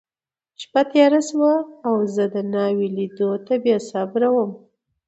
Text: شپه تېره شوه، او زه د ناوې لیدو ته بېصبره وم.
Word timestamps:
شپه 0.61 0.81
تېره 0.91 1.21
شوه، 1.29 1.53
او 1.87 1.95
زه 2.13 2.23
د 2.33 2.35
ناوې 2.53 2.87
لیدو 2.97 3.31
ته 3.45 3.53
بېصبره 3.63 4.29
وم. 4.31 4.51